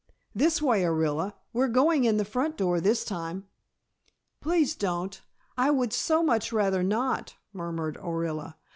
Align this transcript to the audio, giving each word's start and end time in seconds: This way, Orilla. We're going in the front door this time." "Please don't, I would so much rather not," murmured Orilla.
This 0.33 0.63
way, 0.63 0.81
Orilla. 0.81 1.33
We're 1.53 1.67
going 1.67 2.05
in 2.05 2.17
the 2.17 2.25
front 2.25 2.57
door 2.57 2.81
this 2.81 3.05
time." 3.05 3.45
"Please 4.39 4.73
don't, 4.73 5.21
I 5.55 5.69
would 5.69 5.93
so 5.93 6.23
much 6.23 6.51
rather 6.51 6.81
not," 6.81 7.35
murmured 7.53 7.97
Orilla. 7.97 8.55